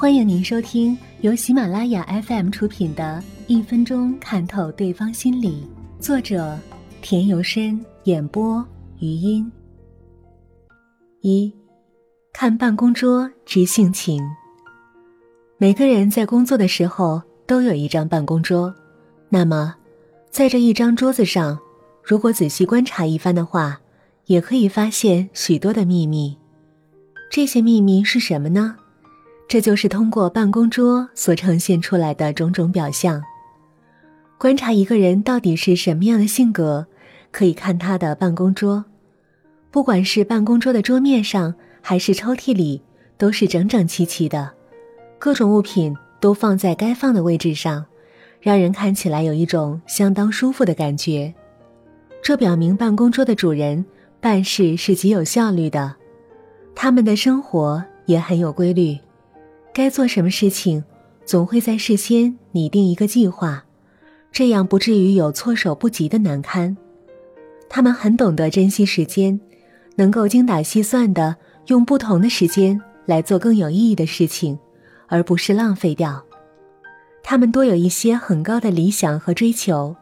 [0.00, 5.68] 欢迎您收听由喜马拉雅 FM 出品的《一分钟看透对方心理》，
[6.02, 6.58] 作者
[7.02, 8.66] 田由深，演播
[8.98, 9.52] 余音。
[11.20, 11.52] 一，
[12.32, 14.22] 看办公桌知性情。
[15.58, 18.74] 每个人在工作的时候都有一张办公桌，
[19.28, 19.74] 那么，
[20.30, 21.58] 在这一张桌子上，
[22.02, 23.78] 如果仔细观察一番的话，
[24.24, 26.38] 也可以发现许多的秘密。
[27.30, 28.78] 这些秘密是什么呢？
[29.50, 33.20] 这就是通过办公桌所呈现出来的种种表象。
[34.38, 36.86] 观察一个人到底是什么样的性格，
[37.32, 38.84] 可以看他的办公桌。
[39.72, 42.80] 不管是办公桌的桌面上，还是抽屉里，
[43.18, 44.52] 都是整整齐齐的，
[45.18, 47.84] 各种物品都放在该放的位置上，
[48.40, 51.34] 让人看起来有一种相当舒服的感觉。
[52.22, 53.84] 这表明办公桌的主人
[54.20, 55.96] 办事是极有效率的，
[56.72, 58.96] 他们的生活也很有规律。
[59.72, 60.84] 该做什么事情，
[61.24, 63.64] 总会在事先拟定一个计划，
[64.32, 66.76] 这样不至于有措手不及的难堪。
[67.68, 69.40] 他们很懂得珍惜时间，
[69.94, 74.58] 能够精打细算的用不同的时间来做更有意义的事情，
[75.06, 76.24] 而不是浪费掉。
[77.22, 79.94] 他们多有一些很高的理想和追求，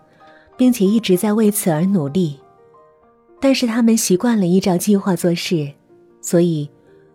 [0.57, 2.41] 并且一直在为此而努力。
[3.39, 5.71] 但是他们习惯了依照计划做事，
[6.23, 6.71] 所以。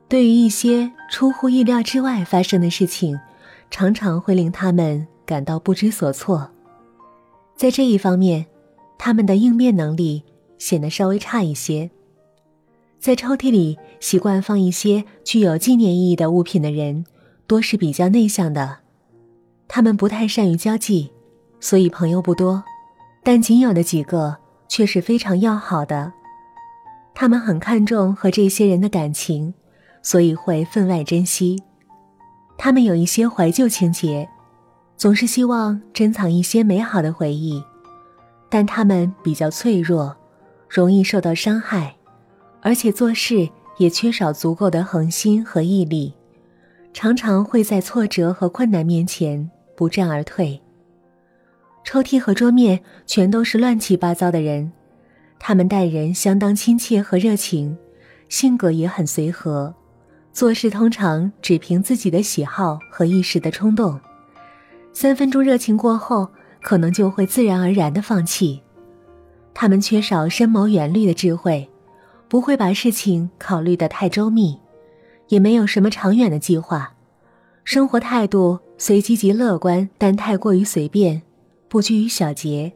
[0.07, 3.19] 对于一些出乎意料之外发生的事情，
[3.71, 6.49] 常常会令他们感到不知所措。
[7.55, 8.45] 在这一方面，
[8.97, 10.23] 他们的应变能力
[10.59, 11.89] 显得稍微差一些。
[12.99, 17.05] 在抽屉里习惯放一些具有纪念意义的物品的人，
[17.47, 18.79] 多是比较内向的。
[19.67, 21.11] 他们不太善于交际，
[21.59, 22.63] 所以朋友不多，
[23.23, 26.13] 但仅有的几个却是非常要好的。
[27.15, 29.53] 他们很看重和这些人的感情。
[30.03, 31.63] 所以会分外珍惜，
[32.57, 34.27] 他们有一些怀旧情节，
[34.97, 37.63] 总是希望珍藏一些美好的回忆，
[38.49, 40.15] 但他们比较脆弱，
[40.69, 41.95] 容易受到伤害，
[42.61, 46.13] 而且做事也缺少足够的恒心和毅力，
[46.93, 50.61] 常常会在挫折和困难面前不战而退。
[51.85, 54.71] 抽屉和桌面全都是乱七八糟的人，
[55.39, 57.77] 他们待人相当亲切和热情，
[58.27, 59.73] 性格也很随和。
[60.33, 63.99] 做事通常只凭自己的喜好和一时的冲动，
[64.91, 66.27] 三分钟热情过后，
[66.59, 68.59] 可能就会自然而然的放弃。
[69.53, 71.69] 他们缺少深谋远虑的智慧，
[72.27, 74.59] 不会把事情考虑的太周密，
[75.27, 76.91] 也没有什么长远的计划。
[77.63, 81.21] 生活态度虽积极乐观，但太过于随便，
[81.69, 82.73] 不拘于小节，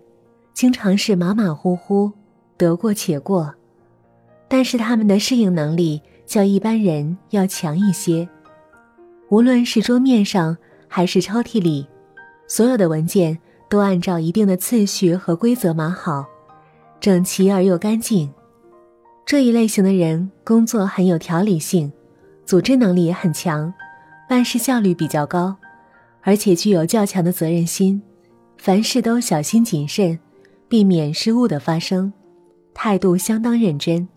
[0.54, 2.12] 经常是马马虎虎，
[2.56, 3.56] 得过且过。
[4.48, 6.04] 但是他们的适应能力。
[6.28, 8.28] 较一般人要强一些。
[9.30, 10.56] 无论是桌面上
[10.88, 11.88] 还是抽屉里，
[12.48, 13.40] 所有的文件
[13.70, 16.26] 都按照一定的次序和规则码好，
[17.00, 18.30] 整齐而又干净。
[19.26, 21.92] 这一类型的人工作很有条理性，
[22.46, 23.74] 组织能力也很强，
[24.30, 25.56] 办事效率比较高，
[26.22, 28.02] 而且具有较强的责任心，
[28.58, 30.20] 凡事都小心谨慎，
[30.68, 32.12] 避免失误的发生，
[32.74, 34.08] 态度相当认真。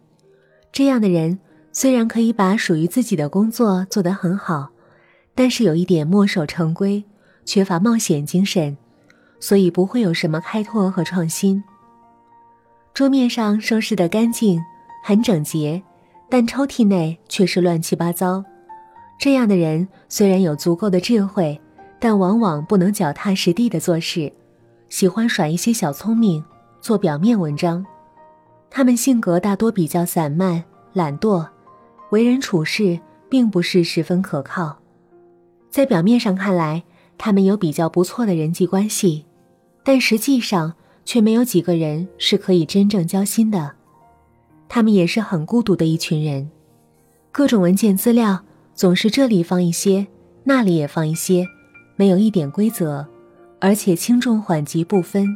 [0.72, 1.38] 这样的人。
[1.72, 4.70] 虽然可以把属于自己的工作做得很好，
[5.34, 7.04] 但是有一点墨守成规，
[7.44, 8.76] 缺乏冒险精神，
[9.38, 11.62] 所以不会有什么开拓和创新。
[12.92, 14.60] 桌面上收拾得干净，
[15.04, 15.80] 很整洁，
[16.28, 18.44] 但抽屉内却是乱七八糟。
[19.18, 21.58] 这样的人虽然有足够的智慧，
[22.00, 24.32] 但往往不能脚踏实地的做事，
[24.88, 26.44] 喜欢耍一些小聪明，
[26.80, 27.86] 做表面文章。
[28.68, 31.46] 他们性格大多比较散漫、懒惰。
[32.10, 32.98] 为人处事
[33.28, 34.78] 并不是十分可靠，
[35.70, 36.82] 在表面上看来，
[37.16, 39.24] 他们有比较不错的人际关系，
[39.84, 43.72] 但实际上却没有几个人是可以真正交心的。
[44.68, 46.50] 他们也是很孤独的一群人，
[47.30, 48.44] 各种文件资料
[48.74, 50.06] 总是这里放一些，
[50.44, 51.46] 那里也放一些，
[51.94, 53.06] 没有一点规则，
[53.60, 55.28] 而且轻重缓急不分。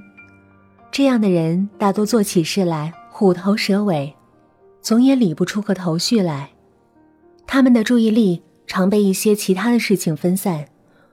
[0.90, 4.14] 这样的人大多做起事来虎头蛇尾，
[4.80, 6.50] 总也理不出个头绪来。
[7.46, 10.66] 他们的注意力常被一些其他的事情分散，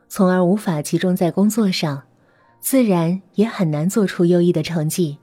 [0.07, 2.03] 从而无法集中在工作上，
[2.59, 5.17] 自然也很难做出优异的成绩。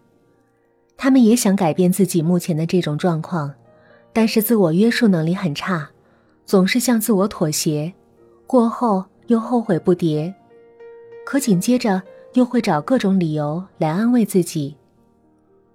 [0.97, 3.55] 他们也想改变自己目前的这种状况，
[4.13, 5.91] 但是自我约束能力很差，
[6.45, 7.93] 总是向自我妥协，
[8.47, 10.33] 过后又后悔不迭，
[11.25, 12.03] 可紧接着
[12.35, 14.77] 又会找各种理由来安慰自己。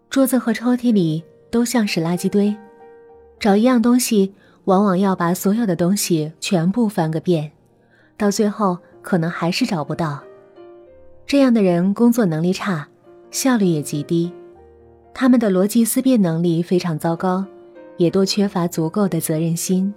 [0.09, 2.55] 桌子和抽屉里都像是垃圾堆，
[3.39, 4.33] 找一样东西。
[4.65, 7.51] 往往要把所有的东西全部翻个遍，
[8.17, 10.23] 到最后可能还是找不到。
[11.25, 12.87] 这样的人工作能力差，
[13.31, 14.31] 效率也极低，
[15.13, 17.45] 他们的逻辑思辨能力非常糟糕，
[17.97, 19.93] 也多缺乏足够的责任心。